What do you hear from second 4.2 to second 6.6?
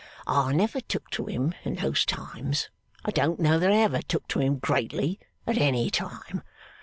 to him greatly at any time.